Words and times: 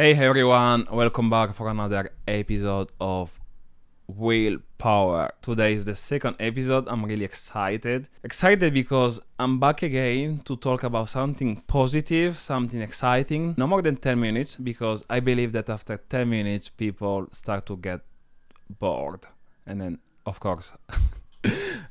Hey 0.00 0.14
everyone, 0.14 0.88
welcome 0.90 1.28
back 1.28 1.52
for 1.52 1.68
another 1.68 2.10
episode 2.26 2.90
of 3.02 3.38
Willpower. 4.06 5.30
Today 5.42 5.74
is 5.74 5.84
the 5.84 5.94
second 5.94 6.36
episode. 6.40 6.88
I'm 6.88 7.04
really 7.04 7.26
excited. 7.26 8.08
Excited 8.24 8.72
because 8.72 9.20
I'm 9.38 9.60
back 9.60 9.82
again 9.82 10.38
to 10.46 10.56
talk 10.56 10.84
about 10.84 11.10
something 11.10 11.62
positive, 11.66 12.38
something 12.38 12.80
exciting. 12.80 13.54
No 13.58 13.66
more 13.66 13.82
than 13.82 13.96
10 13.96 14.18
minutes 14.18 14.56
because 14.56 15.04
I 15.10 15.20
believe 15.20 15.52
that 15.52 15.68
after 15.68 15.98
10 15.98 16.30
minutes 16.30 16.70
people 16.70 17.28
start 17.30 17.66
to 17.66 17.76
get 17.76 18.00
bored. 18.70 19.26
And 19.66 19.82
then, 19.82 19.98
of 20.24 20.40
course, 20.40 20.72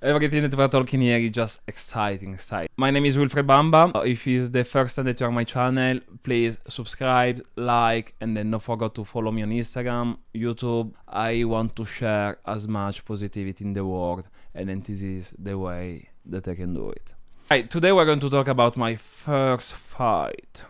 Everything 0.01 0.43
that 0.43 0.55
we're 0.55 0.67
talking 0.67 1.01
here 1.01 1.17
is 1.17 1.31
just 1.31 1.59
exciting, 1.67 2.33
exciting. 2.33 2.69
My 2.77 2.91
name 2.91 3.05
is 3.05 3.17
Wilfried 3.17 3.47
Bamba. 3.47 4.05
If 4.05 4.27
it's 4.27 4.49
the 4.49 4.63
first 4.63 4.95
time 4.95 5.05
that 5.05 5.19
you're 5.19 5.29
on 5.29 5.35
my 5.35 5.43
channel, 5.43 5.99
please 6.23 6.59
subscribe, 6.67 7.41
like, 7.55 8.15
and 8.21 8.37
then 8.37 8.51
don't 8.51 8.61
forget 8.61 8.93
to 8.95 9.03
follow 9.03 9.31
me 9.31 9.41
on 9.43 9.49
Instagram, 9.49 10.17
YouTube. 10.35 10.93
I 11.07 11.43
want 11.43 11.75
to 11.77 11.85
share 11.85 12.37
as 12.45 12.67
much 12.67 13.03
positivity 13.03 13.65
in 13.65 13.71
the 13.71 13.85
world, 13.85 14.25
and 14.53 14.69
then 14.69 14.81
this 14.81 15.01
is 15.01 15.33
the 15.37 15.57
way 15.57 16.09
that 16.25 16.47
I 16.47 16.55
can 16.55 16.73
do 16.73 16.91
it. 16.91 17.13
Right, 17.49 17.69
today 17.69 17.91
we're 17.91 18.05
going 18.05 18.19
to 18.19 18.29
talk 18.29 18.47
about 18.47 18.77
my 18.77 18.95
first 18.95 19.73
fight. 19.73 20.63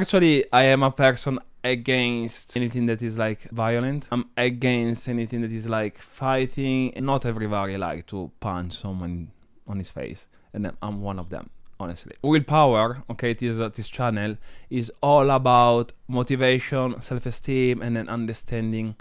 Actually, 0.00 0.44
I 0.52 0.62
am 0.62 0.82
a 0.82 0.90
person 0.90 1.40
against 1.64 2.56
anything 2.56 2.86
that 2.86 3.02
is 3.02 3.18
like 3.18 3.42
violent. 3.50 4.08
I'm 4.10 4.30
against 4.36 5.08
anything 5.08 5.42
that 5.42 5.52
is 5.52 5.68
like 5.68 5.98
fighting. 5.98 6.92
Not 6.96 7.26
everybody 7.26 7.76
like 7.76 8.06
to 8.06 8.30
punch 8.40 8.74
someone 8.74 9.30
on 9.66 9.78
his 9.78 9.90
face, 9.90 10.28
and 10.52 10.70
I'm 10.82 11.02
one 11.02 11.18
of 11.18 11.30
them. 11.30 11.50
Honestly, 11.78 12.14
willpower. 12.20 13.02
Okay, 13.08 13.30
it 13.30 13.42
is 13.42 13.58
uh, 13.58 13.70
this 13.70 13.88
channel 13.88 14.36
is 14.68 14.92
all 15.00 15.30
about 15.30 15.92
motivation, 16.08 17.00
self-esteem, 17.00 17.80
and 17.80 17.96
then 17.96 18.06
understanding 18.08 18.96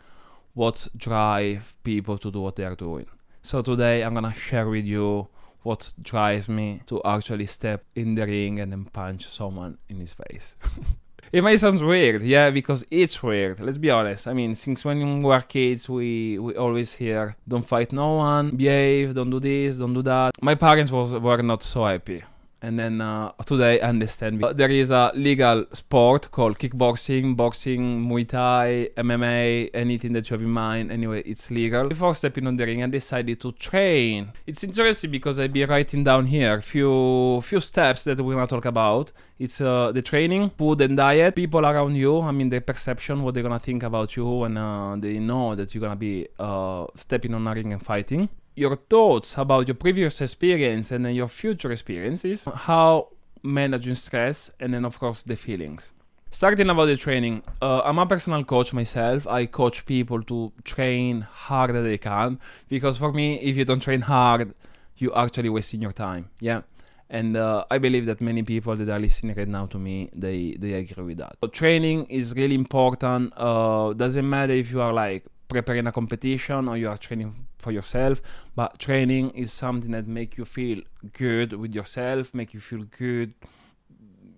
what 0.54 0.88
drive 0.96 1.76
people 1.84 2.18
to 2.18 2.32
do 2.32 2.40
what 2.40 2.56
they 2.56 2.64
are 2.64 2.76
doing. 2.76 3.06
So 3.42 3.62
today 3.62 4.02
I'm 4.02 4.14
gonna 4.14 4.34
share 4.34 4.70
with 4.70 4.86
you 4.86 5.28
what 5.64 5.92
drives 6.02 6.48
me 6.48 6.82
to 6.86 7.02
actually 7.04 7.48
step 7.48 7.84
in 7.96 8.16
the 8.16 8.26
ring 8.26 8.60
and 8.60 8.72
then 8.72 8.86
punch 8.86 9.28
someone 9.28 9.78
in 9.90 10.00
his 10.00 10.14
face. 10.14 10.56
It 11.32 11.44
might 11.44 11.60
sound 11.60 11.82
weird, 11.82 12.24
yeah, 12.24 12.50
because 12.50 12.86
it's 12.90 13.22
weird. 13.22 13.60
Let's 13.60 13.78
be 13.78 13.92
honest. 13.92 14.28
I 14.28 14.34
mean, 14.34 14.56
since 14.56 14.84
when 14.84 14.98
we 15.20 15.24
were 15.24 15.42
kids, 15.42 15.88
we 15.88 16.40
we 16.40 16.56
always 16.56 16.94
hear, 16.94 17.36
"Don't 17.48 17.66
fight 17.66 17.94
no 17.94 18.14
one, 18.16 18.50
behave, 18.56 19.14
don't 19.14 19.30
do 19.30 19.40
this, 19.40 19.78
don't 19.78 19.94
do 19.94 20.02
that." 20.04 20.32
My 20.42 20.56
parents 20.56 20.92
was 20.92 21.14
were 21.14 21.44
not 21.44 21.62
so 21.64 21.86
happy 21.86 22.24
and 22.62 22.78
then 22.78 23.00
uh, 23.02 23.32
today 23.46 23.80
I 23.80 23.90
understand 23.90 24.44
uh, 24.44 24.54
there 24.54 24.70
is 24.70 24.92
a 24.92 25.12
legal 25.16 25.66
sport 25.72 26.30
called 26.32 26.60
kickboxing, 26.60 27.36
boxing, 27.38 28.06
Muay 28.08 28.28
Thai, 28.28 28.90
MMA, 28.98 29.70
anything 29.74 30.14
that 30.14 30.30
you 30.30 30.34
have 30.34 30.42
in 30.42 30.50
mind. 30.50 30.92
Anyway, 30.92 31.22
it's 31.26 31.50
legal. 31.52 31.88
Before 31.88 32.14
stepping 32.16 32.48
on 32.48 32.58
the 32.58 32.66
ring, 32.66 32.84
I 32.84 32.88
decided 32.88 33.40
to 33.42 33.52
train. 33.54 34.32
It's 34.46 34.64
interesting 34.64 35.12
because 35.12 35.40
I've 35.40 35.54
been 35.54 35.70
writing 35.70 36.04
down 36.04 36.26
here 36.26 36.62
few 36.62 37.42
few 37.42 37.60
steps 37.62 38.04
that 38.04 38.20
we're 38.20 38.36
gonna 38.36 38.48
talk 38.48 38.66
about. 38.66 39.12
It's 39.38 39.62
uh, 39.62 39.94
the 39.94 40.02
training, 40.02 40.50
food 40.58 40.82
and 40.82 40.98
diet, 40.98 41.36
people 41.36 41.66
around 41.66 41.96
you. 41.96 42.20
I 42.22 42.32
mean, 42.32 42.50
the 42.50 42.60
perception, 42.60 43.24
what 43.24 43.34
they're 43.34 43.44
gonna 43.44 43.60
think 43.60 43.84
about 43.84 44.16
you 44.18 44.28
when 44.28 44.58
uh, 44.58 44.98
they 44.98 45.20
know 45.20 45.56
that 45.56 45.74
you're 45.74 45.82
gonna 45.82 45.96
be 45.96 46.28
uh, 46.38 46.88
stepping 46.96 47.34
on 47.34 47.48
a 47.48 47.54
ring 47.54 47.72
and 47.72 47.82
fighting 47.82 48.28
your 48.60 48.76
thoughts 48.76 49.38
about 49.38 49.68
your 49.68 49.76
previous 49.76 50.20
experience 50.22 50.92
and 50.92 51.06
then 51.06 51.16
your 51.16 51.30
future 51.30 51.72
experiences, 51.72 52.44
how 52.68 53.08
managing 53.42 53.96
stress, 53.96 54.52
and 54.60 54.74
then 54.74 54.84
of 54.86 55.00
course 55.00 55.24
the 55.24 55.36
feelings. 55.36 55.94
Starting 56.30 56.70
about 56.70 56.86
the 56.86 56.98
training, 56.98 57.42
uh, 57.62 57.82
I'm 57.84 57.98
a 57.98 58.06
personal 58.06 58.44
coach 58.44 58.74
myself. 58.74 59.26
I 59.26 59.46
coach 59.48 59.86
people 59.86 60.22
to 60.24 60.52
train 60.64 61.22
hard 61.22 61.76
as 61.76 61.84
they 61.84 61.98
can 61.98 62.40
because 62.68 62.98
for 62.98 63.12
me, 63.12 63.40
if 63.40 63.58
you 63.58 63.66
don't 63.66 63.80
train 63.80 64.02
hard, 64.02 64.54
you're 64.98 65.18
actually 65.18 65.50
wasting 65.50 65.82
your 65.82 65.94
time. 65.94 66.30
Yeah, 66.40 66.62
and 67.10 67.36
uh, 67.38 67.64
I 67.72 67.78
believe 67.80 68.06
that 68.06 68.22
many 68.22 68.44
people 68.44 68.76
that 68.76 68.90
are 68.90 69.00
listening 69.00 69.36
right 69.36 69.48
now 69.48 69.66
to 69.68 69.80
me, 69.80 70.10
they 70.14 70.56
they 70.60 70.74
agree 70.74 71.06
with 71.12 71.18
that. 71.18 71.38
But 71.40 71.54
training 71.54 72.06
is 72.20 72.36
really 72.36 72.56
important. 72.56 73.34
Uh, 73.36 73.94
doesn't 73.94 74.30
matter 74.30 74.54
if 74.54 74.70
you 74.70 74.82
are 74.82 74.94
like 74.94 75.24
preparing 75.50 75.88
a 75.88 75.92
competition 75.92 76.68
or 76.70 76.78
you 76.78 76.88
are 76.88 76.98
training 76.98 77.34
for 77.58 77.72
yourself 77.72 78.22
but 78.56 78.78
training 78.80 79.32
is 79.32 79.52
something 79.52 79.92
that 79.92 80.08
make 80.08 80.38
you 80.38 80.46
feel 80.46 80.80
good 81.14 81.54
with 81.54 81.74
yourself 81.74 82.34
make 82.34 82.54
you 82.54 82.60
feel 82.60 82.86
good 82.98 83.34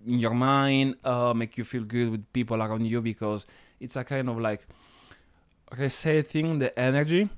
in 0.06 0.18
your 0.18 0.34
mind 0.34 0.96
uh, 1.04 1.32
make 1.34 1.56
you 1.58 1.64
feel 1.64 1.84
good 1.84 2.10
with 2.10 2.32
people 2.32 2.62
around 2.62 2.84
you 2.86 3.00
because 3.00 3.46
it's 3.78 3.94
a 3.96 4.02
kind 4.02 4.28
of 4.28 4.38
like 4.38 4.66
resetting 5.76 6.58
the 6.58 6.76
energy 6.78 7.28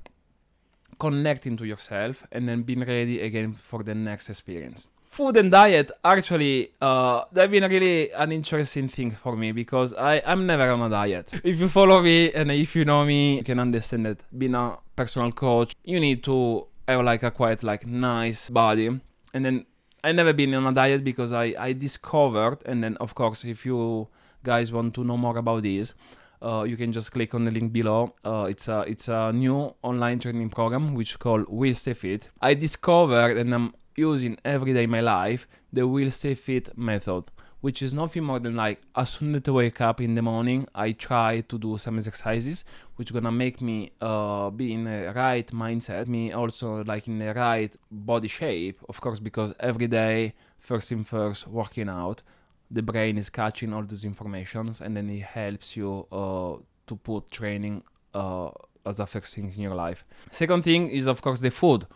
connecting 0.97 1.57
to 1.57 1.65
yourself 1.65 2.25
and 2.31 2.47
then 2.47 2.63
being 2.63 2.79
ready 2.79 3.19
again 3.19 3.51
for 3.51 3.83
the 3.83 3.93
next 3.93 4.29
experience 4.29 4.87
food 5.15 5.37
and 5.37 5.49
diet 5.49 5.91
actually 6.03 6.71
uh, 6.81 7.23
they've 7.31 7.49
been 7.49 7.63
really 7.63 8.11
an 8.11 8.33
interesting 8.33 8.89
thing 8.89 9.11
for 9.11 9.37
me 9.37 9.53
because 9.53 9.93
I, 9.93 10.21
I'm 10.25 10.45
never 10.45 10.69
on 10.69 10.81
a 10.81 10.89
diet. 10.89 11.31
If 11.41 11.61
you 11.61 11.69
follow 11.69 12.01
me 12.01 12.33
and 12.33 12.51
if 12.51 12.75
you 12.75 12.83
know 12.83 13.05
me, 13.05 13.37
you 13.37 13.43
can 13.43 13.59
understand 13.59 14.05
that 14.07 14.17
being 14.37 14.55
a 14.55 14.77
personal 14.97 15.31
coach, 15.31 15.73
you 15.85 16.01
need 16.01 16.21
to 16.25 16.67
have 16.85 17.05
like 17.05 17.23
a 17.23 17.31
quite 17.31 17.63
like 17.63 17.87
nice 17.87 18.49
body. 18.49 18.87
And 19.33 19.45
then 19.45 19.65
I 20.03 20.11
never 20.11 20.33
been 20.33 20.53
on 20.53 20.67
a 20.67 20.73
diet 20.73 21.05
because 21.05 21.31
I, 21.31 21.55
I 21.57 21.71
discovered 21.71 22.57
and 22.65 22.83
then 22.83 22.97
of 22.97 23.15
course 23.15 23.45
if 23.45 23.65
you 23.65 24.09
guys 24.43 24.73
want 24.73 24.95
to 24.95 25.05
know 25.05 25.15
more 25.15 25.37
about 25.37 25.63
this, 25.63 25.93
uh, 26.41 26.65
you 26.67 26.75
can 26.75 26.91
just 26.91 27.13
click 27.13 27.33
on 27.33 27.45
the 27.45 27.51
link 27.51 27.71
below. 27.71 28.13
Uh, 28.25 28.47
it's 28.49 28.67
a 28.67 28.81
it's 28.81 29.07
a 29.07 29.31
new 29.31 29.73
online 29.81 30.19
training 30.19 30.49
program 30.49 30.93
which 30.93 31.17
called 31.19 31.45
Will 31.47 31.73
Stay 31.73 31.93
Fit. 31.93 32.29
I 32.41 32.53
discovered 32.53 33.37
and 33.37 33.55
I'm 33.55 33.73
using 33.95 34.37
every 34.43 34.73
day 34.73 34.83
in 34.83 34.89
my 34.89 35.01
life 35.01 35.47
the 35.71 35.87
will 35.87 36.11
stay 36.11 36.35
fit 36.35 36.77
method 36.77 37.25
which 37.65 37.81
is 37.81 37.95
nothing 37.95 38.23
more 38.23 38.37
than 38.37 38.55
like 38.55 38.79
as 38.95 39.09
soon 39.09 39.33
as 39.33 39.41
I 39.47 39.49
wake 39.49 39.81
up 39.81 39.99
in 39.99 40.13
the 40.13 40.21
morning, 40.21 40.67
I 40.75 40.91
try 40.91 41.41
to 41.41 41.57
do 41.57 41.79
some 41.79 41.97
exercises, 41.97 42.63
which 42.95 43.11
gonna 43.11 43.31
make 43.31 43.59
me 43.59 43.91
uh, 43.99 44.51
be 44.51 44.71
in 44.71 44.83
the 44.83 45.11
right 45.15 45.47
mindset, 45.47 46.05
me 46.07 46.31
also 46.31 46.83
like 46.83 47.07
in 47.07 47.17
the 47.17 47.33
right 47.33 47.75
body 47.89 48.27
shape, 48.27 48.83
of 48.87 49.01
course, 49.01 49.19
because 49.19 49.51
every 49.59 49.87
day, 49.87 50.35
first 50.59 50.89
thing 50.89 51.03
first, 51.03 51.47
working 51.47 51.89
out, 51.89 52.21
the 52.69 52.83
brain 52.83 53.17
is 53.17 53.31
catching 53.31 53.73
all 53.73 53.81
these 53.81 54.05
informations, 54.05 54.79
and 54.79 54.95
then 54.95 55.09
it 55.09 55.23
helps 55.23 55.75
you 55.75 56.05
uh, 56.11 56.57
to 56.85 56.95
put 56.97 57.31
training 57.31 57.81
uh, 58.13 58.51
as 58.85 58.99
a 58.99 59.07
first 59.07 59.33
thing 59.33 59.51
in 59.51 59.61
your 59.61 59.73
life. 59.73 60.03
Second 60.29 60.63
thing 60.63 60.87
is 60.89 61.07
of 61.07 61.19
course 61.19 61.39
the 61.39 61.49
food 61.49 61.87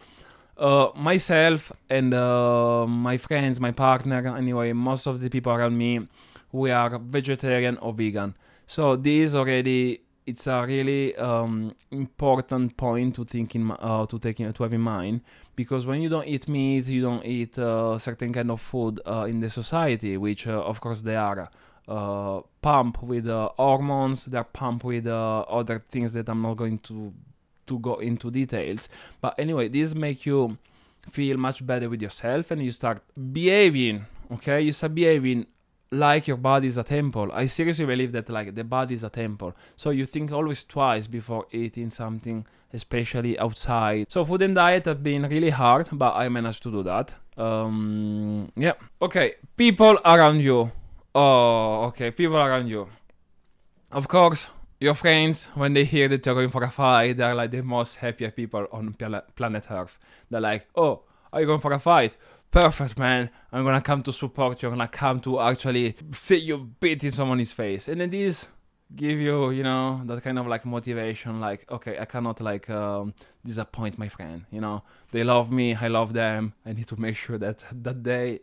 uh, 0.60 0.92
myself 0.96 1.72
and 1.90 2.14
uh, 2.14 2.86
my 2.86 3.18
friends, 3.18 3.60
my 3.60 3.72
partner, 3.72 4.36
anyway, 4.36 4.74
most 4.74 5.08
of 5.08 5.22
the 5.22 5.30
people 5.30 5.54
around 5.54 5.78
me, 5.78 6.08
we 6.52 6.70
are 6.72 7.00
vegetarian 7.00 7.78
or 7.78 7.94
vegan. 7.94 8.36
So 8.68 8.96
this 8.96 9.36
already 9.36 10.02
it's 10.26 10.46
a 10.46 10.64
really 10.64 11.16
um, 11.16 11.74
important 11.90 12.78
point 12.78 13.16
to 13.16 13.26
think 13.26 13.56
in, 13.56 13.72
uh, 13.72 14.06
to 14.06 14.20
take 14.20 14.40
in, 14.40 14.54
to 14.54 14.64
have 14.64 14.74
in 14.74 14.82
mind 14.82 15.22
because 15.56 15.88
when 15.88 16.04
you 16.04 16.10
don't 16.10 16.28
eat 16.28 16.48
meat, 16.48 16.86
you 16.86 17.02
don't 17.02 17.26
eat 17.26 17.58
uh, 17.58 17.98
certain 17.98 18.32
kind 18.32 18.52
of 18.52 18.62
food 18.62 19.00
uh, 19.08 19.26
in 19.28 19.40
the 19.40 19.50
society, 19.50 20.18
which 20.18 20.46
of 20.46 20.80
course 20.82 21.02
they 21.02 21.16
are 21.16 21.50
pumped 22.62 23.02
with 23.02 23.28
hormones, 23.28 24.26
they're 24.26 24.44
pumped 24.44 24.84
with 24.84 25.08
other 25.08 25.80
things 25.80 26.14
that 26.14 26.30
I'm 26.30 26.44
not 26.44 26.58
going 26.58 26.78
to 26.80 27.12
to 27.70 27.80
go 27.80 27.96
into 27.96 28.30
details. 28.30 28.90
But 29.22 29.36
anyway, 29.40 29.70
this 29.70 29.96
make 29.96 30.26
you 30.26 30.58
feel 31.12 31.38
much 31.38 31.66
better 31.66 31.90
with 31.90 32.02
yourself 32.02 32.52
and 32.52 32.62
you 32.62 32.72
start 32.72 33.02
behaving, 33.32 34.06
okay? 34.34 34.62
You 34.62 34.74
start 34.74 34.94
behaving 34.96 35.48
like 35.92 36.28
your 36.28 36.38
body 36.38 36.68
is 36.68 36.78
a 36.78 36.84
temple. 36.84 37.32
I 37.34 37.48
seriously 37.48 37.86
believe 37.86 38.12
that 38.12 38.30
like 38.30 38.54
the 38.56 38.64
body 38.64 38.94
is 38.94 39.04
a 39.04 39.10
temple. 39.10 39.56
So 39.76 39.90
you 39.90 40.06
think 40.06 40.32
always 40.32 40.64
twice 40.64 41.08
before 41.08 41.48
eating 41.52 41.90
something, 41.90 42.46
especially 42.74 43.40
outside. 43.40 44.06
So 44.10 44.26
food 44.26 44.42
and 44.44 44.56
diet 44.56 44.86
have 44.86 45.02
been 45.02 45.24
really 45.24 45.50
hard, 45.50 45.88
but 45.92 46.16
I 46.16 46.30
managed 46.30 46.64
to 46.64 46.72
do 46.72 46.84
that. 46.84 47.14
Um 47.38 48.52
yeah. 48.56 48.74
Okay, 49.02 49.34
people 49.58 49.98
around 50.06 50.42
you. 50.42 50.72
Oh, 51.16 51.86
okay, 51.88 52.12
people 52.12 52.38
around 52.38 52.68
you. 52.68 52.88
Of 53.92 54.08
course, 54.08 54.50
your 54.80 54.94
friends, 54.94 55.46
when 55.56 55.74
they 55.74 55.84
hear 55.84 56.08
that 56.08 56.26
you're 56.26 56.36
going 56.36 56.50
for 56.50 56.64
a 56.64 56.70
fight, 56.70 57.18
they're 57.18 57.36
like 57.36 57.52
the 57.52 57.62
most 57.62 57.96
happier 57.96 58.32
people 58.32 58.66
on 58.72 58.94
planet 58.94 59.66
Earth. 59.70 59.98
They're 60.30 60.42
like, 60.42 60.68
oh, 60.76 61.04
are 61.34 61.42
you 61.42 61.48
going 61.48 61.60
for 61.60 61.74
a 61.74 61.80
fight? 61.80 62.18
Perfect, 62.52 62.98
man. 62.98 63.30
I'm 63.52 63.66
gonna 63.66 63.82
come 63.82 64.02
to 64.04 64.14
support 64.14 64.62
you. 64.62 64.70
I'm 64.70 64.76
gonna 64.76 64.88
come 64.88 65.20
to 65.22 65.40
actually 65.40 65.96
see 66.12 66.38
you 66.38 66.72
beating 66.80 67.12
someone's 67.12 67.52
face. 67.52 67.88
And 67.88 68.02
then 68.02 68.10
these 68.10 68.48
give 68.96 69.20
you, 69.20 69.52
you 69.52 69.64
know, 69.64 70.02
that 70.06 70.24
kind 70.24 70.40
of 70.40 70.48
like 70.48 70.66
motivation. 70.66 71.40
Like, 71.40 71.70
okay, 71.70 72.00
I 72.00 72.06
cannot 72.06 72.42
like 72.42 72.70
um, 72.70 73.14
disappoint 73.46 73.98
my 73.98 74.10
friend. 74.10 74.46
You 74.50 74.62
know, 74.62 74.84
they 75.12 75.24
love 75.24 75.52
me. 75.52 75.76
I 75.76 75.90
love 75.90 76.14
them. 76.14 76.54
I 76.66 76.74
need 76.74 76.88
to 76.88 77.00
make 77.00 77.16
sure 77.16 77.38
that 77.38 77.64
that 77.84 78.02
day, 78.02 78.40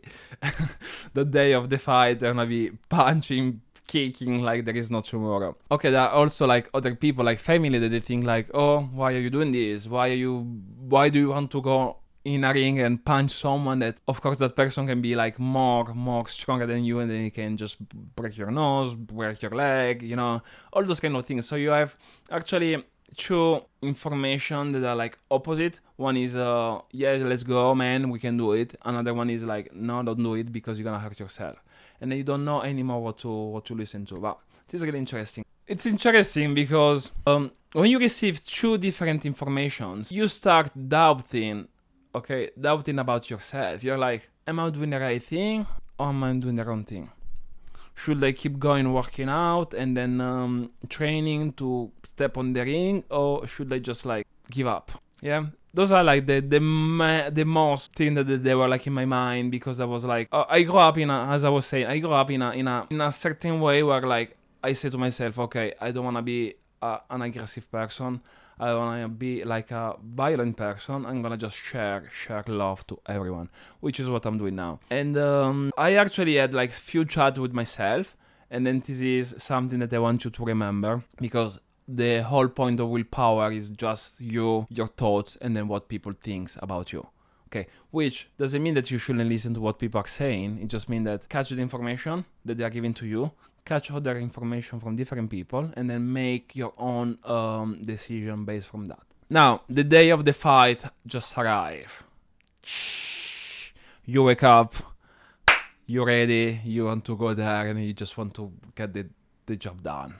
the 1.13 1.25
day 1.25 1.53
of 1.53 1.69
the 1.69 1.77
fight, 1.77 2.19
they're 2.19 2.33
gonna 2.33 2.47
be 2.47 2.71
punching 2.89 3.61
kicking 3.87 4.41
like 4.43 4.65
there 4.65 4.75
is 4.75 4.91
no 4.91 5.01
tomorrow. 5.01 5.55
Okay, 5.71 5.91
there 5.91 6.01
are 6.01 6.09
also 6.09 6.45
like 6.45 6.69
other 6.73 6.95
people, 6.95 7.25
like 7.25 7.39
family, 7.39 7.79
that 7.79 7.89
they 7.89 7.99
think 7.99 8.25
like, 8.25 8.49
oh, 8.53 8.81
why 8.81 9.13
are 9.13 9.19
you 9.19 9.29
doing 9.29 9.51
this? 9.51 9.87
Why 9.87 10.09
are 10.09 10.13
you? 10.13 10.39
Why 10.87 11.09
do 11.09 11.19
you 11.19 11.29
want 11.29 11.51
to 11.51 11.61
go 11.61 11.97
in 12.27 12.43
a 12.43 12.53
ring 12.53 12.79
and 12.79 13.03
punch 13.05 13.31
someone 13.31 13.79
that 13.79 14.01
of 14.07 14.19
course 14.19 14.39
that 14.39 14.53
person 14.53 14.85
can 14.85 15.01
be 15.01 15.15
like 15.15 15.39
more 15.39 15.85
more 15.93 16.27
stronger 16.27 16.65
than 16.65 16.83
you 16.83 16.99
and 16.99 17.09
then 17.09 17.21
he 17.23 17.29
can 17.29 17.55
just 17.55 17.77
break 18.17 18.37
your 18.37 18.51
nose 18.51 18.95
break 18.95 19.41
your 19.41 19.51
leg 19.51 20.01
you 20.01 20.15
know 20.15 20.41
all 20.73 20.83
those 20.83 20.99
kind 20.99 21.15
of 21.15 21.25
things 21.25 21.47
so 21.47 21.55
you 21.55 21.69
have 21.69 21.95
actually 22.29 22.83
two 23.15 23.61
information 23.81 24.73
that 24.73 24.83
are 24.83 24.95
like 24.95 25.17
opposite 25.31 25.79
one 25.95 26.17
is 26.17 26.35
uh 26.35 26.77
yeah 26.91 27.13
let's 27.13 27.43
go 27.43 27.73
man 27.73 28.09
we 28.09 28.19
can 28.19 28.35
do 28.35 28.51
it 28.51 28.75
another 28.83 29.13
one 29.13 29.29
is 29.29 29.43
like 29.43 29.73
no 29.73 30.03
don't 30.03 30.21
do 30.21 30.35
it 30.35 30.51
because 30.51 30.77
you're 30.77 30.83
gonna 30.83 30.99
hurt 30.99 31.17
yourself 31.17 31.63
and 32.01 32.11
then 32.11 32.17
you 32.17 32.23
don't 32.23 32.45
know 32.45 32.61
anymore 32.61 33.01
what 33.01 33.17
to 33.17 33.29
what 33.29 33.65
to 33.65 33.73
listen 33.73 34.05
to 34.05 34.17
but 34.19 34.39
this 34.67 34.81
is 34.81 34.85
really 34.85 34.99
interesting 34.99 35.43
it's 35.67 35.85
interesting 35.85 36.53
because 36.53 37.11
um, 37.25 37.51
when 37.73 37.89
you 37.91 37.99
receive 37.99 38.43
two 38.45 38.77
different 38.77 39.25
informations 39.25 40.11
you 40.11 40.27
start 40.27 40.71
doubting 40.87 41.67
okay, 42.17 42.49
doubting 42.59 42.99
about 42.99 43.29
yourself. 43.29 43.83
You're 43.83 43.97
like, 43.97 44.29
am 44.47 44.59
I 44.59 44.69
doing 44.69 44.89
the 44.89 44.99
right 44.99 45.21
thing 45.21 45.65
or 45.97 46.07
am 46.07 46.23
I 46.23 46.33
doing 46.33 46.55
the 46.55 46.65
wrong 46.65 46.83
thing? 46.83 47.09
Should 47.95 48.23
I 48.23 48.31
keep 48.31 48.59
going 48.59 48.93
working 48.93 49.29
out 49.29 49.73
and 49.73 49.95
then 49.97 50.21
um, 50.21 50.71
training 50.89 51.53
to 51.53 51.91
step 52.03 52.37
on 52.37 52.53
the 52.53 52.63
ring, 52.63 53.03
or 53.09 53.47
should 53.47 53.73
I 53.73 53.79
just 53.79 54.05
like 54.05 54.27
give 54.51 54.67
up? 54.67 54.91
Yeah, 55.19 55.45
those 55.77 55.91
are 55.91 56.03
like 56.03 56.25
the 56.25 56.39
the 56.39 56.59
ma- 56.59 57.29
the 57.29 57.45
most 57.45 57.93
thing 57.93 58.15
that 58.15 58.23
they 58.23 58.55
were 58.55 58.67
like 58.67 58.87
in 58.87 58.93
my 58.93 59.05
mind 59.05 59.51
because 59.51 59.79
I 59.79 59.85
was 59.85 60.03
like, 60.03 60.27
uh, 60.31 60.45
I 60.49 60.63
grew 60.63 60.81
up 60.89 60.97
in 60.97 61.11
a, 61.11 61.27
as 61.35 61.45
I 61.45 61.49
was 61.49 61.67
saying, 61.67 61.85
I 61.85 61.99
grew 61.99 62.13
up 62.13 62.31
in 62.31 62.41
a 62.41 62.49
in 62.51 62.67
a 62.67 62.87
in 62.89 62.99
a 62.99 63.11
certain 63.11 63.61
way 63.61 63.83
where 63.83 64.01
like 64.01 64.35
I 64.63 64.73
say 64.73 64.89
to 64.89 64.97
myself, 64.97 65.37
okay, 65.45 65.67
I 65.79 65.91
don't 65.91 66.03
want 66.03 66.17
to 66.17 66.23
be 66.23 66.55
uh, 66.81 66.97
an 67.11 67.21
aggressive 67.21 67.71
person. 67.71 68.21
I 68.59 68.73
wanna 68.73 69.07
be 69.07 69.43
like 69.43 69.69
a 69.69 69.95
violent 70.03 70.57
person. 70.57 71.05
I'm 71.05 71.21
gonna 71.21 71.37
just 71.37 71.55
share 71.55 72.09
share 72.11 72.43
love 72.47 72.79
to 72.87 72.99
everyone, 73.05 73.49
which 73.79 73.99
is 73.99 74.09
what 74.09 74.25
I'm 74.25 74.39
doing 74.39 74.55
now. 74.55 74.79
And 74.89 75.15
um, 75.15 75.71
I 75.77 75.93
actually 75.93 76.37
had 76.37 76.55
like 76.55 76.71
few 76.71 77.05
chat 77.05 77.37
with 77.37 77.53
myself, 77.53 78.17
and 78.49 78.65
then 78.65 78.79
this 78.79 78.99
is 78.99 79.35
something 79.37 79.77
that 79.77 79.93
I 79.93 79.99
want 79.99 80.25
you 80.25 80.31
to 80.31 80.43
remember 80.43 81.03
because 81.21 81.59
the 81.87 82.23
whole 82.23 82.47
point 82.49 82.79
of 82.79 82.89
willpower 82.89 83.51
is 83.51 83.69
just 83.69 84.19
you, 84.19 84.67
your 84.69 84.87
thoughts, 84.87 85.37
and 85.37 85.55
then 85.55 85.67
what 85.67 85.87
people 85.87 86.13
thinks 86.21 86.57
about 86.61 86.91
you. 86.91 87.07
Okay, 87.47 87.67
which 87.91 88.27
doesn't 88.37 88.61
mean 88.61 88.73
that 88.73 88.91
you 88.91 88.97
shouldn't 88.97 89.29
listen 89.29 89.53
to 89.53 89.61
what 89.61 89.79
people 89.79 90.01
are 90.01 90.07
saying. 90.07 90.59
It 90.61 90.67
just 90.67 90.89
means 90.89 91.05
that 91.05 91.29
catch 91.29 91.49
the 91.49 91.61
information 91.61 92.25
that 92.43 92.57
they 92.57 92.65
are 92.65 92.69
giving 92.69 92.93
to 92.95 93.05
you, 93.05 93.31
catch 93.63 93.89
other 93.89 94.17
information 94.17 94.79
from 94.79 94.95
different 94.97 95.29
people 95.29 95.71
and 95.75 95.89
then 95.89 96.11
make 96.11 96.55
your 96.55 96.73
own 96.77 97.17
um, 97.23 97.81
decision 97.83 98.43
based 98.43 98.67
from 98.67 98.87
that. 98.89 98.99
Now, 99.29 99.61
the 99.67 99.83
day 99.83 100.09
of 100.09 100.25
the 100.25 100.33
fight 100.33 100.83
just 101.05 101.37
arrived. 101.37 101.91
You 104.05 104.23
wake 104.23 104.43
up, 104.43 104.75
you're 105.85 106.05
ready, 106.05 106.61
you 106.63 106.85
want 106.85 107.03
to 107.05 107.15
go 107.17 107.33
there, 107.33 107.67
and 107.67 107.83
you 107.85 107.93
just 107.93 108.17
want 108.17 108.33
to 108.35 108.51
get 108.73 108.93
the, 108.93 109.05
the 109.45 109.57
job 109.57 109.83
done. 109.83 110.15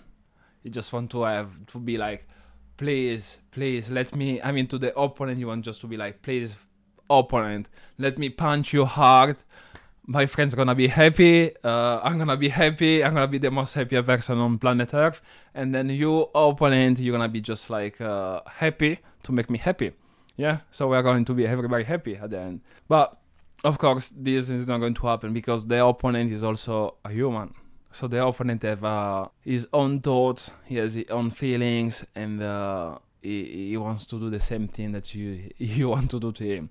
You 0.68 0.72
just 0.74 0.92
want 0.92 1.10
to 1.12 1.24
have 1.24 1.50
to 1.68 1.80
be 1.80 1.98
like, 1.98 2.28
please, 2.76 3.40
please 3.52 3.90
let 3.90 4.14
me. 4.16 4.42
I 4.42 4.52
mean, 4.52 4.68
to 4.68 4.78
the 4.78 4.92
opponent, 5.00 5.40
you 5.40 5.48
want 5.48 5.64
just 5.64 5.80
to 5.82 5.88
be 5.88 5.96
like, 5.96 6.22
please, 6.22 6.58
opponent, 7.10 7.70
let 7.98 8.18
me 8.18 8.30
punch 8.30 8.74
you 8.74 8.84
hard 8.84 9.38
my 10.08 10.26
friend's 10.26 10.56
gonna 10.56 10.74
be 10.74 10.88
happy. 10.88 11.52
Uh, 11.64 12.00
I'm 12.02 12.18
gonna 12.18 12.38
be 12.38 12.48
happy. 12.48 13.04
I'm 13.04 13.14
gonna 13.14 13.28
be 13.28 13.38
the 13.38 13.52
most 13.52 13.74
happier 13.74 14.02
person 14.02 14.38
on 14.40 14.58
planet 14.58 14.94
Earth. 14.94 15.22
And 15.54 15.76
then 15.76 15.90
you, 15.90 16.28
opponent, 16.34 17.00
you're 17.00 17.16
gonna 17.18 17.30
be 17.30 17.42
just 17.42 17.70
like 17.70 18.00
uh, 18.00 18.42
happy 18.48 19.00
to 19.24 19.32
make 19.34 19.50
me 19.50 19.58
happy. 19.58 19.92
Yeah. 20.38 20.60
So 20.72 20.88
we're 20.88 21.04
going 21.04 21.26
to 21.26 21.34
be 21.34 21.46
everybody 21.46 21.84
happy 21.84 22.16
at 22.16 22.30
the 22.30 22.40
end. 22.40 22.62
But 22.88 23.18
of 23.66 23.78
course, 23.78 24.14
this 24.16 24.50
is 24.50 24.68
not 24.70 24.80
going 24.80 24.94
to 24.94 25.08
happen 25.08 25.34
because 25.34 25.68
the 25.68 25.86
opponent 25.86 26.32
is 26.32 26.44
also 26.44 26.96
a 27.04 27.10
human. 27.10 27.54
So 27.98 28.08
the 28.08 28.24
opponent 28.24 28.62
have 28.62 28.84
uh, 28.84 29.28
his 29.44 29.68
own 29.74 30.02
thoughts, 30.02 30.52
he 30.68 30.76
has 30.76 30.94
his 30.94 31.06
own 31.10 31.32
feelings, 31.32 32.06
and 32.14 32.44
uh, 32.44 33.00
he, 33.24 33.70
he 33.70 33.78
wants 33.78 34.06
to 34.06 34.20
do 34.20 34.30
the 34.30 34.40
same 34.40 34.68
thing 34.68 34.92
that 34.92 35.16
you 35.16 35.50
you 35.58 35.90
want 35.90 36.12
to 36.12 36.20
do 36.20 36.32
to 36.32 36.44
him. 36.44 36.70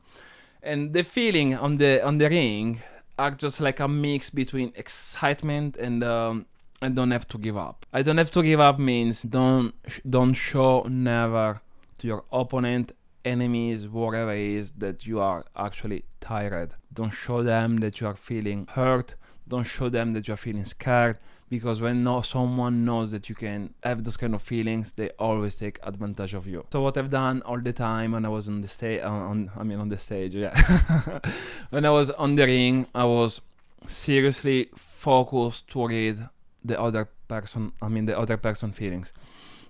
And 0.63 0.93
the 0.93 1.03
feeling 1.03 1.57
on 1.57 1.79
the 1.79 2.01
on 2.07 2.19
the 2.19 2.29
ring 2.29 2.81
are 3.19 3.33
just 3.33 3.61
like 3.61 3.81
a 3.81 3.89
mix 3.89 4.31
between 4.31 4.73
excitement 4.77 5.77
and 5.77 6.05
um, 6.05 6.47
I 6.81 6.91
don't 6.91 7.11
have 7.11 7.27
to 7.31 7.39
give 7.39 7.57
up. 7.57 7.85
I 7.93 8.03
don't 8.03 8.19
have 8.19 8.31
to 8.31 8.43
give 8.45 8.61
up 8.61 8.79
means 8.79 9.23
don't 9.23 9.75
don't 10.09 10.35
show 10.35 10.87
never 10.89 11.61
to 11.99 12.07
your 12.07 12.23
opponent, 12.31 12.93
enemies, 13.25 13.89
whatever 13.89 14.33
it 14.33 14.53
is 14.61 14.71
that 14.79 15.09
you 15.09 15.19
are 15.19 15.45
actually 15.57 16.05
tired. 16.21 16.77
Don't 16.93 17.11
show 17.11 17.43
them 17.43 17.79
that 17.79 18.01
you 18.01 18.07
are 18.07 18.15
feeling 18.15 18.69
hurt. 18.71 19.17
Don't 19.49 19.65
show 19.65 19.89
them 19.89 20.13
that 20.13 20.27
you 20.27 20.35
are 20.35 20.39
feeling 20.39 20.65
scared 20.65 21.19
because 21.49 21.81
when 21.81 22.03
no 22.03 22.23
someone 22.23 22.85
knows 22.85 23.13
that 23.13 23.29
you 23.29 23.35
can 23.35 23.73
have 23.83 24.03
those 24.03 24.17
kind 24.17 24.35
of 24.35 24.43
feelings 24.43 24.93
they 24.93 25.11
always 25.11 25.55
take 25.55 25.79
advantage 25.83 26.35
of 26.35 26.47
you. 26.47 26.67
So 26.73 26.81
what 26.83 26.97
i've 26.99 27.11
done 27.11 27.43
all 27.43 27.61
the 27.61 27.73
time 27.73 28.13
when 28.13 28.25
i 28.25 28.29
was 28.29 28.49
on 28.49 28.61
the 28.61 28.69
stage 28.69 29.01
uh, 29.03 29.09
on, 29.09 29.51
i 29.57 29.63
mean 29.63 29.79
on 29.79 29.89
the 29.89 29.97
stage 29.97 30.35
yeah. 30.35 30.55
When 31.71 31.85
i 31.85 31.91
was 31.91 32.11
on 32.11 32.35
the 32.35 32.47
ring 32.47 32.87
i 32.95 33.05
was 33.05 33.41
seriously 33.87 34.69
focused 34.75 35.69
to 35.69 35.87
read 35.87 36.19
the 36.65 36.81
other 36.81 37.09
person 37.29 37.73
i 37.81 37.89
mean 37.89 38.07
the 38.07 38.19
other 38.19 38.37
person 38.37 38.73
feelings. 38.73 39.13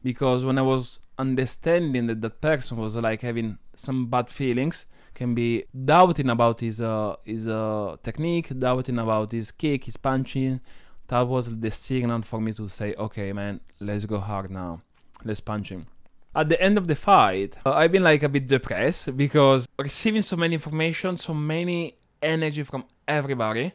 Because 0.03 0.45
when 0.45 0.59
i 0.59 0.63
was 0.63 0.99
understanding 1.19 2.07
that 2.07 2.21
that 2.21 2.41
person 2.41 2.77
was 2.79 2.97
like 2.97 3.23
having 3.23 3.59
some 3.75 4.07
bad 4.07 4.29
feelings 4.29 4.87
can 5.17 5.35
be 5.35 5.65
doubting 5.93 6.31
about 6.37 6.61
his 6.61 6.81
uh, 6.81 7.17
his 7.25 7.49
uh, 7.49 7.97
technique 8.03 8.49
doubting 8.67 8.99
about 8.99 9.33
his 9.33 9.51
kick 9.51 9.81
his 9.85 9.97
punching 9.97 10.61
that 11.09 11.27
was 11.27 11.61
the 11.61 11.71
signal 11.71 12.23
for 12.23 12.41
me 12.41 12.53
to 12.53 12.69
say, 12.69 12.95
okay, 12.95 13.33
man, 13.33 13.61
let's 13.81 14.05
go 14.05 14.19
hard 14.19 14.51
now. 14.51 14.81
Let's 15.25 15.41
punch 15.41 15.71
him. 15.71 15.87
At 16.35 16.49
the 16.49 16.61
end 16.61 16.77
of 16.77 16.87
the 16.89 16.97
fight, 16.97 17.57
uh, 17.65 17.73
I've 17.73 17.93
been 17.93 18.03
like 18.03 18.23
a 18.23 18.29
bit 18.29 18.47
depressed 18.47 19.17
because 19.17 19.67
receiving 19.79 20.23
so 20.23 20.37
many 20.37 20.55
information, 20.55 21.17
so 21.17 21.33
many 21.33 21.95
energy 22.21 22.63
from 22.63 22.85
everybody, 23.09 23.73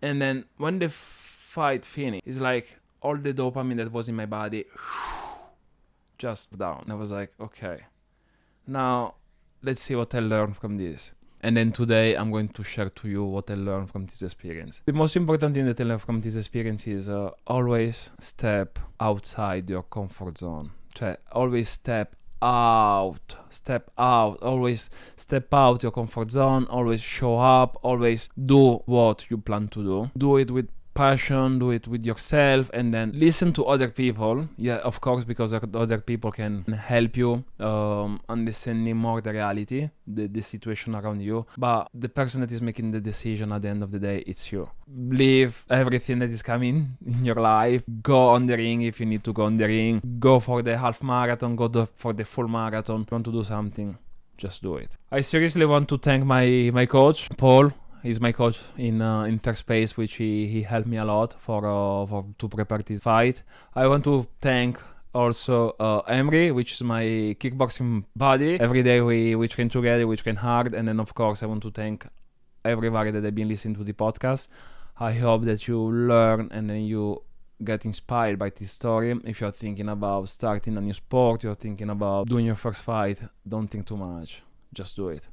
and 0.00 0.20
then 0.22 0.44
when 0.58 0.78
the 0.78 0.88
fight 0.90 1.84
finished, 1.84 2.22
it's 2.26 2.38
like 2.38 2.78
all 3.00 3.16
the 3.16 3.34
dopamine 3.34 3.76
that 3.78 3.90
was 3.90 4.08
in 4.08 4.14
my 4.14 4.26
body 4.26 4.64
just 6.18 6.56
down. 6.56 6.84
I 6.88 6.94
was 6.94 7.10
like, 7.10 7.32
okay, 7.40 7.78
now 8.66 9.14
let's 9.64 9.82
see 9.82 9.94
what 9.94 10.14
I 10.14 10.18
learned 10.18 10.56
from 10.56 10.76
this. 10.76 11.12
And 11.40 11.56
then 11.56 11.72
today 11.72 12.14
I'm 12.14 12.30
going 12.30 12.48
to 12.48 12.62
share 12.62 12.88
to 12.88 13.08
you 13.08 13.24
what 13.24 13.50
I 13.50 13.54
learned 13.54 13.90
from 13.90 14.06
this 14.06 14.22
experience. 14.22 14.80
The 14.86 14.92
most 14.92 15.16
important 15.16 15.54
thing 15.54 15.66
that 15.66 15.80
I 15.80 15.84
learned 15.84 16.02
from 16.02 16.20
this 16.20 16.36
experience 16.36 16.86
is 16.86 17.08
uh, 17.08 17.30
always 17.46 18.10
step 18.18 18.78
outside 19.00 19.68
your 19.68 19.82
comfort 19.82 20.38
zone. 20.38 20.70
Cioè, 20.94 21.16
always 21.32 21.68
step 21.68 22.14
out, 22.40 23.36
step 23.50 23.90
out, 23.98 24.42
always 24.42 24.90
step 25.16 25.52
out 25.52 25.82
your 25.82 25.92
comfort 25.92 26.30
zone, 26.30 26.66
always 26.70 27.02
show 27.02 27.38
up, 27.38 27.78
always 27.82 28.28
do 28.46 28.76
what 28.86 29.30
you 29.30 29.38
plan 29.38 29.68
to 29.68 29.82
do. 29.82 30.10
Do 30.16 30.36
it 30.36 30.50
with 30.50 30.68
passion, 30.94 31.58
do 31.58 31.70
it 31.70 31.86
with 31.88 32.06
yourself, 32.06 32.70
and 32.72 32.94
then 32.94 33.12
listen 33.14 33.52
to 33.52 33.64
other 33.66 33.88
people. 33.88 34.48
Yeah, 34.56 34.76
of 34.78 35.00
course, 35.00 35.24
because 35.24 35.52
other 35.52 35.98
people 35.98 36.30
can 36.32 36.62
help 36.72 37.16
you 37.16 37.44
um, 37.60 38.20
understanding 38.28 38.96
more 38.96 39.20
the 39.20 39.32
reality, 39.32 39.90
the, 40.06 40.26
the 40.26 40.42
situation 40.42 40.94
around 40.94 41.20
you. 41.20 41.46
But 41.58 41.88
the 41.94 42.08
person 42.08 42.40
that 42.42 42.52
is 42.52 42.62
making 42.62 42.92
the 42.92 43.00
decision 43.00 43.52
at 43.52 43.62
the 43.62 43.68
end 43.68 43.82
of 43.82 43.90
the 43.90 43.98
day, 43.98 44.24
it's 44.26 44.50
you. 44.52 44.70
Leave 44.96 45.64
everything 45.68 46.18
that 46.20 46.30
is 46.30 46.42
coming 46.42 46.96
in 47.06 47.24
your 47.24 47.36
life. 47.36 47.82
Go 48.02 48.28
on 48.28 48.46
the 48.46 48.56
ring 48.56 48.82
if 48.82 49.00
you 49.00 49.06
need 49.06 49.24
to 49.24 49.32
go 49.32 49.44
on 49.44 49.56
the 49.56 49.66
ring. 49.66 50.00
Go 50.18 50.40
for 50.40 50.62
the 50.62 50.76
half 50.78 51.02
marathon. 51.02 51.56
Go 51.56 51.88
for 51.96 52.12
the 52.12 52.24
full 52.24 52.48
marathon. 52.48 53.00
You 53.00 53.06
want 53.10 53.24
to 53.24 53.32
do 53.32 53.44
something? 53.44 53.96
Just 54.36 54.62
do 54.62 54.76
it. 54.76 54.96
I 55.12 55.20
seriously 55.20 55.64
want 55.64 55.88
to 55.90 55.98
thank 55.98 56.24
my 56.24 56.70
my 56.72 56.86
coach 56.86 57.28
Paul 57.36 57.72
He's 58.04 58.20
my 58.20 58.32
coach 58.32 58.60
in 58.76 59.00
uh, 59.00 59.22
in 59.22 59.38
third 59.38 59.56
space, 59.56 59.96
which 59.96 60.16
he, 60.16 60.46
he 60.46 60.60
helped 60.60 60.86
me 60.86 60.98
a 60.98 61.06
lot 61.06 61.36
for 61.40 61.60
uh, 61.64 62.04
for 62.06 62.26
to 62.38 62.48
prepare 62.48 62.82
this 62.84 63.00
fight. 63.00 63.42
I 63.74 63.86
want 63.86 64.04
to 64.04 64.26
thank 64.42 64.78
also 65.14 65.70
uh, 65.80 66.00
Emery, 66.00 66.50
which 66.50 66.72
is 66.72 66.82
my 66.82 67.04
kickboxing 67.40 68.04
buddy. 68.14 68.60
Every 68.60 68.82
day 68.82 69.00
we, 69.00 69.34
we 69.36 69.48
train 69.48 69.70
together, 69.70 70.06
we 70.06 70.16
train 70.16 70.36
hard, 70.36 70.74
and 70.74 70.86
then 70.86 71.00
of 71.00 71.14
course 71.14 71.42
I 71.42 71.46
want 71.46 71.62
to 71.62 71.70
thank 71.70 72.06
everybody 72.62 73.10
that 73.10 73.24
have 73.24 73.34
been 73.34 73.48
listening 73.48 73.76
to 73.76 73.84
the 73.84 73.94
podcast. 73.94 74.48
I 75.00 75.12
hope 75.12 75.44
that 75.44 75.66
you 75.66 75.78
learn 75.80 76.50
and 76.52 76.68
then 76.68 76.82
you 76.82 77.22
get 77.64 77.86
inspired 77.86 78.38
by 78.38 78.50
this 78.50 78.70
story. 78.70 79.18
If 79.24 79.40
you're 79.40 79.50
thinking 79.50 79.88
about 79.88 80.28
starting 80.28 80.76
a 80.76 80.82
new 80.82 80.92
sport, 80.92 81.42
you're 81.42 81.54
thinking 81.54 81.88
about 81.88 82.28
doing 82.28 82.44
your 82.44 82.54
first 82.66 82.82
fight, 82.82 83.18
don't 83.48 83.68
think 83.68 83.86
too 83.86 83.96
much. 83.96 84.42
Just 84.74 84.94
do 84.94 85.08
it 85.08 85.26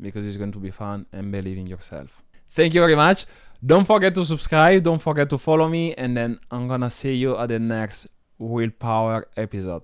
because 0.00 0.26
it's 0.26 0.36
going 0.36 0.52
to 0.52 0.58
be 0.58 0.70
fun 0.70 1.06
and 1.12 1.32
believe 1.32 1.58
in 1.58 1.66
yourself. 1.66 2.22
Thank 2.50 2.74
you 2.74 2.80
very 2.80 2.94
much. 2.94 3.26
Don't 3.64 3.84
forget 3.84 4.14
to 4.14 4.24
subscribe, 4.24 4.82
don't 4.82 5.00
forget 5.00 5.30
to 5.30 5.38
follow 5.38 5.68
me, 5.68 5.94
and 5.94 6.16
then 6.16 6.38
I'm 6.50 6.68
gonna 6.68 6.90
see 6.90 7.14
you 7.14 7.36
at 7.36 7.48
the 7.48 7.58
next 7.58 8.06
Willpower 8.38 9.26
episode. 9.36 9.82